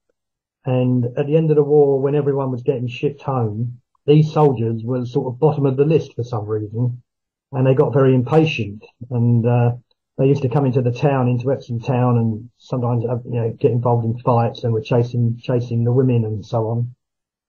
[0.65, 4.81] And at the end of the war, when everyone was getting shipped home, these soldiers
[4.83, 7.03] were sort of bottom of the list for some reason.
[7.51, 9.71] And they got very impatient and, uh,
[10.17, 13.55] they used to come into the town, into Epsom town and sometimes, uh, you know,
[13.59, 16.95] get involved in fights and were chasing, chasing the women and so on.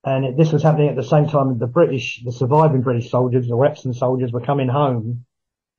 [0.04, 3.10] And it, this was happening at the same time that the British, the surviving British
[3.10, 5.24] soldiers, the Epsom soldiers were coming home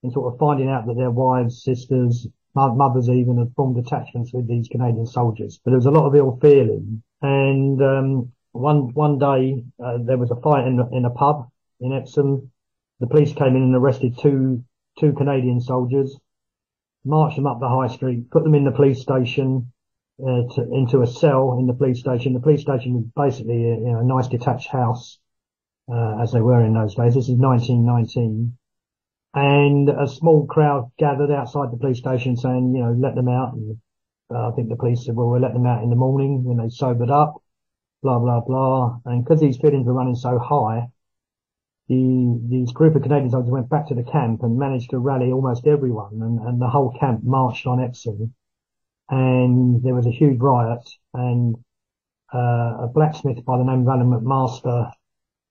[0.04, 4.48] and sort of finding out that their wives, sisters, mothers even had formed attachments with
[4.48, 5.60] these Canadian soldiers.
[5.64, 7.04] But there was a lot of ill feeling.
[7.22, 11.94] And, um, one, one day, uh, there was a fight in, in a pub in
[11.94, 12.52] Epsom.
[13.00, 14.64] The police came in and arrested two,
[15.00, 16.18] two Canadian soldiers,
[17.06, 19.72] marched them up the high street, put them in the police station,
[20.22, 22.34] uh, to, into a cell in the police station.
[22.34, 25.18] The police station was basically a, you know, a nice detached house,
[25.92, 27.16] uh, as they were in those days.
[27.16, 28.58] This is 1919.
[29.34, 33.54] And a small crowd gathered outside the police station saying, you know, let them out.
[33.54, 33.78] And
[34.34, 36.58] uh, I think the police said, well, we'll let them out in the morning when
[36.58, 37.42] they sobered up,
[38.04, 39.00] blah, blah, blah.
[39.06, 40.88] And because these feelings were running so high,
[41.88, 45.32] the, these group of Canadian soldiers went back to the camp and managed to rally
[45.32, 48.34] almost everyone and, and the whole camp marched on Epsom
[49.10, 51.56] and there was a huge riot and
[52.34, 54.92] uh, a blacksmith by the name of Alan McMaster,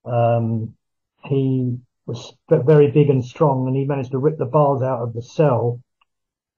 [0.06, 0.74] um,
[1.24, 5.12] he was very big and strong and he managed to rip the bars out of
[5.12, 5.80] the cell.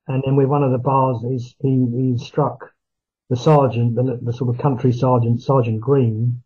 [0.09, 1.23] And then with one of the bars,
[1.61, 2.73] he, he struck
[3.31, 6.43] the sergeant, the, the sort of country sergeant, Sergeant Green,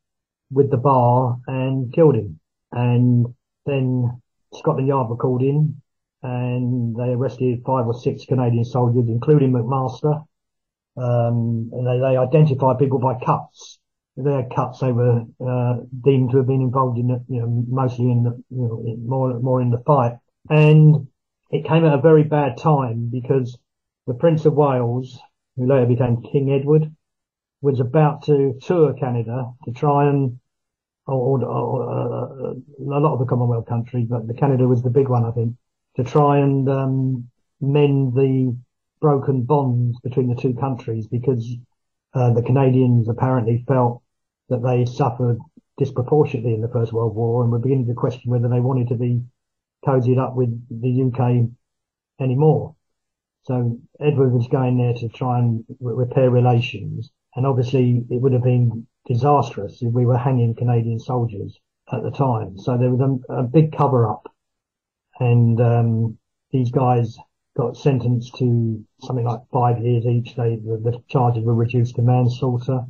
[0.51, 2.41] with the bar and killed him.
[2.73, 4.21] And then
[4.55, 5.81] Scotland Yard were called in
[6.23, 10.25] and they arrested five or six Canadian soldiers, including McMaster
[10.97, 13.79] um, and they, they identified people by cuts.
[14.17, 18.23] Had cuts, they were uh, deemed to have been involved in, you know, mostly in
[18.23, 20.17] the, you know, more more in the fight.
[20.49, 21.09] And
[21.51, 23.59] it came at a very bad time because
[24.07, 25.19] the Prince of Wales,
[25.57, 26.95] who later became King Edward,
[27.61, 30.39] was about to tour Canada to try and,
[31.07, 34.91] or, or, or uh, a lot of the Commonwealth countries, but the Canada was the
[34.91, 35.57] big one, I think,
[35.97, 37.29] to try and um,
[37.61, 38.57] mend the
[39.01, 41.55] broken bonds between the two countries because
[42.15, 44.03] uh, the Canadians apparently felt
[44.49, 45.39] that they suffered
[45.79, 48.95] disproportionately in the First World War and were beginning to question whether they wanted to
[48.95, 49.23] be
[49.85, 51.49] cozied up with the UK
[52.21, 52.75] anymore.
[53.45, 57.11] So Edward was going there to try and repair relations.
[57.35, 61.59] And obviously it would have been disastrous if we were hanging Canadian soldiers
[61.93, 62.59] at the time.
[62.59, 64.27] So there was a, a big cover up
[65.21, 66.19] and, um,
[66.51, 67.19] these guys
[67.57, 70.35] got sentenced to something like five years each.
[70.37, 72.87] They, the, the charges were reduced to manslaughter,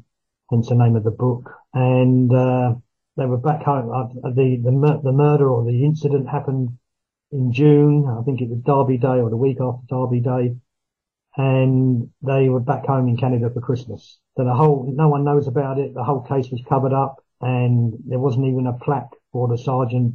[0.50, 1.50] hence the name of the book.
[1.74, 2.74] And, uh,
[3.16, 3.90] they were back home.
[3.90, 6.78] Uh, the, the, the murder or the incident happened
[7.32, 8.06] in June.
[8.06, 10.56] I think it was Derby Day or the week after Derby Day.
[11.36, 14.18] And they were back home in Canada for Christmas.
[14.36, 15.94] So the whole, no one knows about it.
[15.94, 20.14] The whole case was covered up and there wasn't even a plaque for the sergeant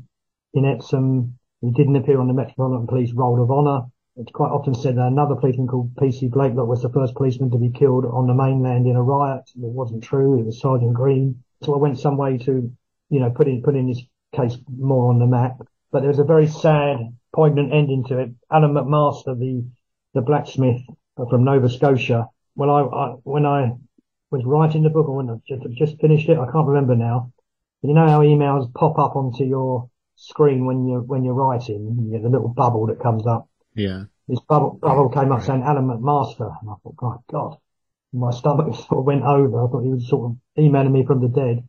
[0.53, 1.37] in Epsom.
[1.61, 5.07] He didn't appear on the Metropolitan Police Roll of Honour it's quite often said that
[5.07, 6.27] another policeman called P.C.
[6.27, 9.49] Blakelock was the first policeman to be killed on the mainland in a riot.
[9.55, 10.39] It wasn't true.
[10.39, 11.43] It was Sergeant Green.
[11.63, 12.71] So I went some way to,
[13.09, 14.01] you know, putting, putting this
[14.35, 15.57] case more on the map.
[15.91, 16.97] But there was a very sad,
[17.33, 18.31] poignant ending to it.
[18.51, 19.65] Alan McMaster, the,
[20.13, 20.81] the blacksmith
[21.15, 23.71] from Nova Scotia, when I, I when I
[24.29, 27.31] was writing the book or when I just, just finished it, I can't remember now.
[27.81, 32.11] You know how emails pop up onto your screen when you're, when you're writing, you
[32.11, 33.47] get the little bubble that comes up.
[33.73, 34.03] Yeah.
[34.27, 36.55] This bubble, bubble came up saying Alan McMaster.
[36.61, 37.57] And I thought, God, God.
[38.13, 39.63] My stomach sort of went over.
[39.65, 41.67] I thought he was sort of emailing me from the dead.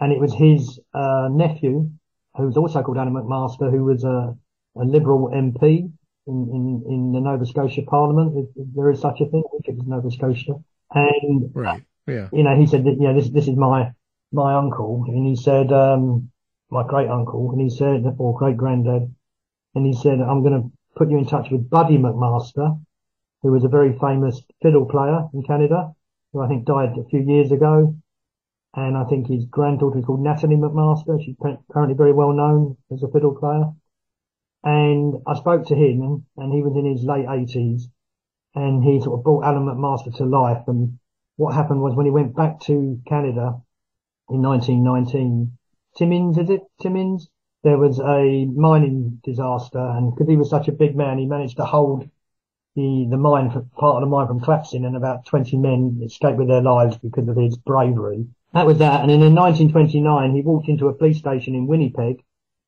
[0.00, 1.90] And it was his, uh, nephew,
[2.36, 4.36] who was also called Alan McMaster, who was a,
[4.76, 5.90] a Liberal MP
[6.26, 9.44] in, in, in the Nova Scotia Parliament, if, if there is such a thing.
[9.64, 10.54] It was Nova Scotia.
[10.92, 11.84] And, right.
[12.06, 12.28] Yeah.
[12.32, 13.92] you know, he said that, you know, this, this is my,
[14.32, 15.04] my uncle.
[15.06, 16.30] And he said, um,
[16.70, 17.52] my great uncle.
[17.52, 19.14] And he said, or great granddad.
[19.74, 22.80] And he said, I'm going to put you in touch with Buddy MacMaster,
[23.42, 25.94] who was a very famous fiddle player in Canada,
[26.32, 27.94] who I think died a few years ago.
[28.76, 31.22] And I think his granddaughter is called Natalie MacMaster.
[31.24, 31.36] She's
[31.72, 33.72] currently very well known as a fiddle player.
[34.64, 37.88] And I spoke to him and he was in his late eighties
[38.54, 40.62] and he sort of brought Alan McMaster to life.
[40.66, 40.98] And
[41.36, 43.60] what happened was when he went back to Canada
[44.30, 45.58] in 1919,
[45.96, 46.62] Timmins, is it?
[46.80, 47.28] Timmins?
[47.64, 51.56] There was a mining disaster and because he was such a big man, he managed
[51.56, 52.08] to hold
[52.76, 56.48] the, the mine, part of the mine from collapsing and about 20 men escaped with
[56.48, 58.26] their lives because of his bravery.
[58.52, 59.00] That was that.
[59.00, 62.22] And then in 1929, he walked into a police station in Winnipeg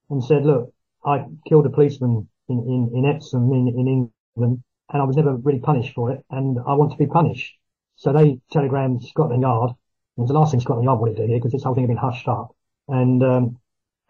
[0.08, 0.72] and said, look,
[1.04, 5.36] I killed a policeman in, in, in Epsom in, in England and I was never
[5.36, 7.54] really punished for it and I want to be punished.
[7.96, 9.72] So they telegrammed Scotland Yard.
[10.16, 11.88] It was the last thing Scotland Yard wanted to hear because this whole thing had
[11.88, 12.56] been hushed up.
[12.88, 13.58] And, um,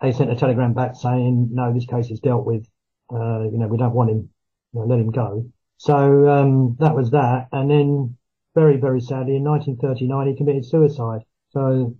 [0.00, 2.68] they sent a telegram back saying, no, this case is dealt with.
[3.12, 4.28] Uh, you know, we don't want him,
[4.72, 5.46] you know, let him go.
[5.78, 7.48] So, um, that was that.
[7.52, 8.16] And then
[8.56, 11.20] very, very sadly in 1939, he committed suicide.
[11.50, 11.94] So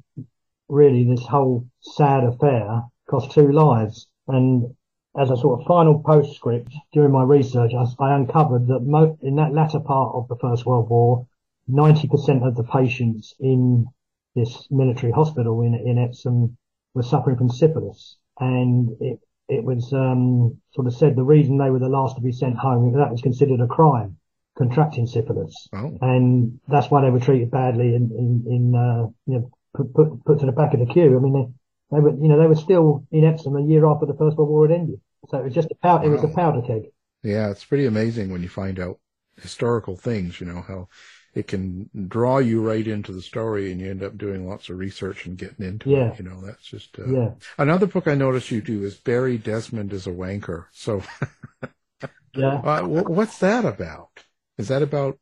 [0.69, 4.09] really this whole sad affair cost two lives.
[4.27, 4.75] And
[5.17, 9.37] as a sort of final postscript during my research, I, I uncovered that mo- in
[9.37, 11.27] that latter part of the First World War,
[11.71, 13.87] 90% of the patients in
[14.35, 16.57] this military hospital in, in Epsom
[16.97, 18.17] were suffering from syphilis.
[18.41, 22.23] And it, it was, um, sort of said the reason they were the last to
[22.23, 24.17] be sent home, that was considered a crime,
[24.59, 25.69] contracting syphilis.
[25.73, 25.97] Oh.
[26.01, 30.25] And that's why they were treated badly in, in, in, uh, you know, put, put,
[30.25, 31.17] put to the back of the queue.
[31.17, 34.07] I mean, they, they were, you know, they were still in Epsom a year after
[34.07, 35.01] the First World War had ended.
[35.29, 36.91] So it was just a powder, it was a powder keg.
[37.23, 38.99] Yeah, it's pretty amazing when you find out
[39.41, 40.89] historical things, you know, how
[41.37, 44.79] it can draw you right into the story and you end up doing lots of
[44.79, 46.13] research and getting into Yeah.
[46.13, 46.19] it.
[46.19, 47.31] You know, that's just, uh, Yeah.
[47.59, 50.65] another book I noticed you do is Barry Desmond is a wanker.
[50.73, 51.03] So,
[52.35, 52.63] Yeah.
[52.65, 54.09] uh, what's that about?
[54.57, 55.19] Is that about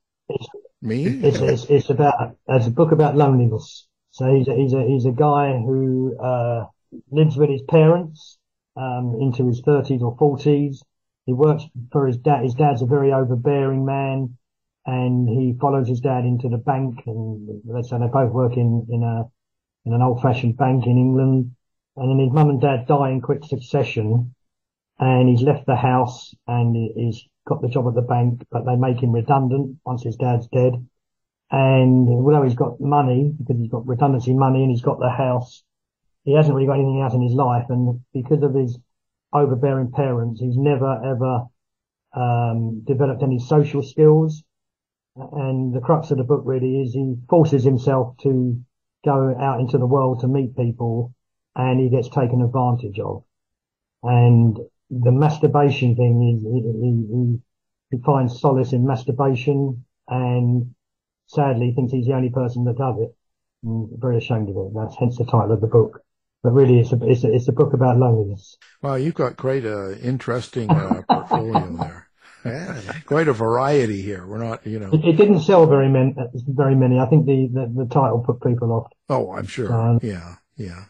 [0.80, 1.04] me?
[1.04, 3.88] It's, it's, it's about, it's a book about loneliness.
[4.12, 6.66] So he's a, he's a, he's a guy who, uh,
[7.10, 8.38] lives with his parents,
[8.76, 10.80] um, into his thirties or forties.
[11.26, 12.44] He works for his dad.
[12.44, 14.36] His dad's a very overbearing man
[14.86, 19.02] and he follows his dad into the bank and say they both work in, in
[19.02, 19.24] a,
[19.86, 21.54] in an old fashioned bank in England.
[21.96, 24.34] And then his mum and dad die in quick succession
[24.98, 28.64] and he's left the house and he- he's got the job at the bank, but
[28.64, 30.74] they make him redundant once his dad's dead.
[31.50, 35.62] And although he's got money, because he's got redundancy money and he's got the house,
[36.24, 37.66] he hasn't really got anything else in his life.
[37.68, 38.78] And because of his
[39.32, 41.46] overbearing parents, he's never ever,
[42.14, 44.42] um, developed any social skills.
[45.16, 48.60] And the crux of the book really is he forces himself to
[49.04, 51.14] go out into the world to meet people
[51.54, 53.22] and he gets taken advantage of.
[54.02, 54.58] And
[54.90, 60.74] the masturbation thing is he, he, he finds solace in masturbation and
[61.26, 63.14] sadly thinks he's the only person that does it.
[63.64, 64.72] I'm very ashamed of it.
[64.74, 66.00] That's hence the title of the book.
[66.42, 68.58] But really, it's a, it's a, it's a book about loneliness.
[68.82, 71.93] Wow, you've got quite a interesting uh, portfolio there.
[72.44, 74.26] Yeah, quite a variety here.
[74.26, 74.90] We're not, you know.
[74.92, 76.14] It, it didn't sell very many,
[76.46, 76.98] very many.
[76.98, 78.92] I think the, the, the title put people off.
[79.08, 79.72] Oh, I'm sure.
[79.72, 80.84] Um, yeah, yeah.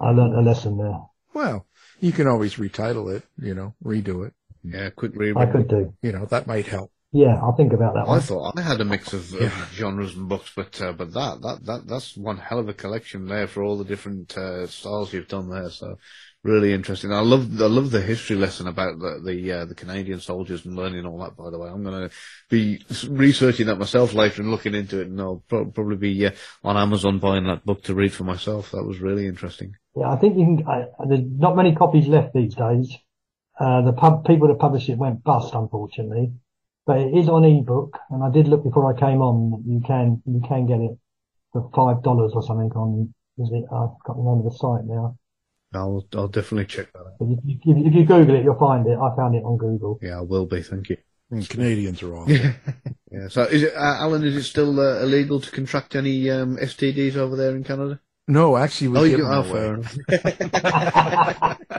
[0.00, 0.98] I learned a lesson there.
[1.34, 1.66] Well,
[2.00, 4.34] you can always retitle it, you know, redo it.
[4.62, 5.94] Yeah, quick I could do.
[6.02, 6.92] You know, that might help.
[7.10, 8.20] Yeah, I'll think about that I one.
[8.20, 11.64] thought I had a mix of, of genres and books, but uh, but that, that
[11.64, 15.28] that that's one hell of a collection there for all the different uh, styles you've
[15.28, 15.70] done there.
[15.70, 15.96] So
[16.44, 17.12] really interesting.
[17.12, 20.76] I love I love the history lesson about the the, uh, the Canadian soldiers and
[20.76, 21.36] learning all that.
[21.36, 22.14] By the way, I'm going to
[22.48, 26.30] be researching that myself later and looking into it, and I'll pro- probably be uh,
[26.62, 28.70] on Amazon buying that book to read for myself.
[28.70, 29.74] That was really interesting.
[29.96, 32.96] Yeah, I think you can, there's not many copies left these days.
[33.58, 36.32] Uh, the pub, people that published it went bust, unfortunately,
[36.86, 37.98] but it is on ebook.
[38.10, 39.64] And I did look before I came on.
[39.66, 40.96] You can, you can get it
[41.52, 45.16] for five dollars or something on, is it, I can't remember the site now.
[45.74, 47.18] I'll I'll definitely check that out.
[47.18, 48.98] But if you, if you Google it, you'll find it.
[48.98, 49.98] I found it on Google.
[50.00, 50.62] Yeah, I will be.
[50.62, 50.96] Thank you.
[51.30, 52.54] And Canadians are awesome.
[53.10, 53.28] Yeah.
[53.28, 54.22] So, is it, uh, Alan?
[54.22, 58.00] Is it still uh, illegal to contract any um, STDs over there in Canada?
[58.26, 59.82] No, actually, we oh, give you, them oh,
[61.48, 61.68] fair.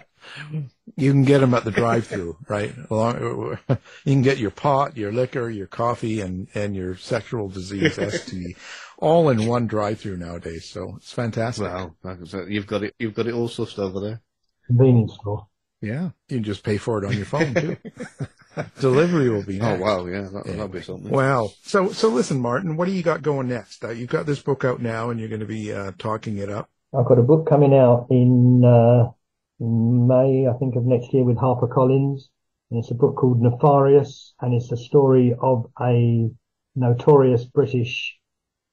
[0.99, 2.73] You can get them at the drive-through, right?
[2.89, 3.77] Along, you
[4.13, 8.57] can get your pot, your liquor, your coffee, and and your sexual disease STD,
[8.99, 10.65] all in one drive-through nowadays.
[10.65, 11.65] So it's fantastic.
[11.65, 12.95] Well, like I said, you've got it.
[12.99, 14.21] You've got it all sussed over there.
[14.67, 15.47] Convenience store.
[15.81, 17.77] Yeah, you can just pay for it on your phone too.
[18.79, 19.61] Delivery will be.
[19.61, 21.11] Oh wow, yeah, that, that'll be something.
[21.11, 23.83] Well, so so listen, Martin, what do you got going next?
[23.83, 26.49] Uh, you've got this book out now, and you're going to be uh, talking it
[26.49, 26.69] up.
[26.97, 29.11] I've got a book coming out in, uh,
[29.59, 32.23] in May, I think of next year with HarperCollins.
[32.71, 36.29] And it's a book called Nefarious and it's the story of a
[36.75, 38.18] notorious British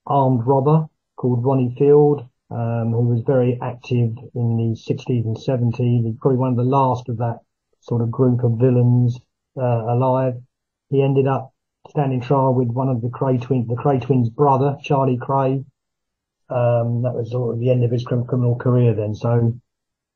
[0.07, 0.87] armed robber
[1.17, 6.05] called Ronnie Field, um, who was very active in the 60s and 70s.
[6.05, 7.41] He's probably one of the last of that
[7.81, 9.19] sort of group of villains,
[9.57, 10.35] uh, alive.
[10.91, 11.53] He ended up
[11.91, 15.65] standing trial with one of the Kray twins, the Kray twins' brother, Charlie Kray.
[16.49, 19.15] Um, that was sort of the end of his criminal career then.
[19.15, 19.59] So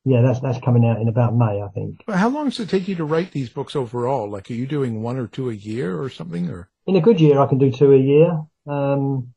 [0.04, 2.02] yeah, that's, that's coming out in about May, I think.
[2.06, 4.28] But how long does it take you to write these books overall?
[4.30, 6.48] Like, are you doing one or two a year or something?
[6.48, 8.42] Or In a good year, I can do two a year.
[8.66, 9.34] Um,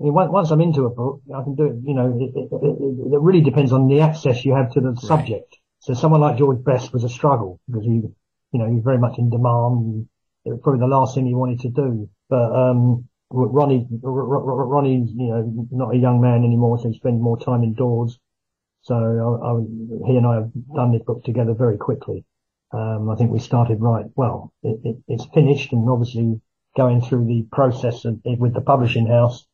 [0.00, 3.14] once, once I'm into a book, I can do it, you know, it, it, it,
[3.14, 5.58] it really depends on the access you have to the subject.
[5.80, 8.02] So someone like George Best was a struggle because he,
[8.52, 10.08] you know, he was very much in demand.
[10.44, 12.08] It was probably the last thing he wanted to do.
[12.28, 17.38] But, um, Ronnie, Ronnie's, you know, not a young man anymore, so he spends more
[17.38, 18.18] time indoors.
[18.82, 22.24] So I, I, he and I have done this book together very quickly.
[22.72, 24.06] Um, I think we started right.
[24.16, 26.40] Well, it, it, it's finished and obviously
[26.76, 29.46] going through the process of, with the publishing house.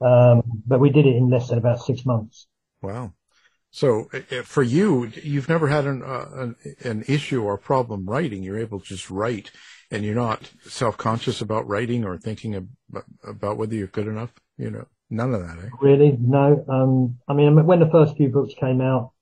[0.00, 2.46] Um, but we did it in less than about six months.
[2.80, 3.12] Wow.
[3.70, 4.08] So
[4.44, 8.42] for you, you've never had an, uh, an, an issue or problem writing.
[8.42, 9.50] You're able to just write
[9.92, 14.32] and you're not self-conscious about writing or thinking about, about whether you're good enough.
[14.56, 15.64] You know, none of that.
[15.64, 15.68] Eh?
[15.80, 16.16] Really?
[16.20, 16.64] No.
[16.68, 19.12] Um, I mean, when the first few books came out,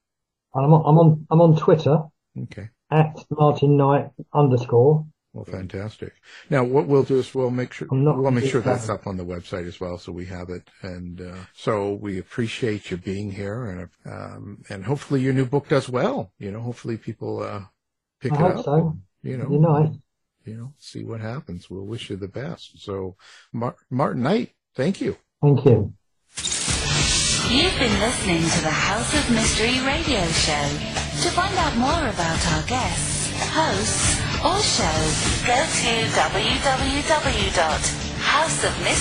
[0.57, 2.03] I'm on, I'm on, I'm on Twitter.
[2.37, 2.71] Okay.
[2.91, 5.07] At Martin Knight underscore.
[5.33, 6.15] Well, fantastic.
[6.51, 9.25] Now, what we'll do is we'll make sure we'll make sure that's up on the
[9.25, 10.69] website as well, so we have it.
[10.83, 15.69] And uh, so we appreciate you being here, and um, and hopefully your new book
[15.69, 16.33] does well.
[16.39, 17.63] You know, hopefully people uh,
[18.21, 18.65] pick I it hope up.
[18.65, 18.99] So.
[19.25, 19.97] You know, you know,
[20.47, 21.69] you know, see what happens.
[21.71, 22.81] We'll wish you the best.
[22.83, 23.17] So,
[23.53, 25.17] Mar- Martin Knight, thank you.
[25.43, 25.93] Thank you.
[27.51, 30.69] You've been listening to the House of Mystery radio show.
[31.23, 35.15] To find out more about our guests, hosts, or shows,
[35.47, 36.05] go to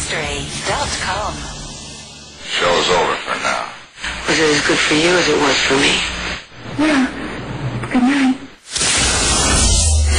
[0.03, 1.33] www.houseofmystery.com.
[2.43, 3.71] Show's over for now.
[4.27, 5.95] Was it as good for you as it was for me?
[6.85, 7.07] Yeah.
[7.91, 8.42] Good night.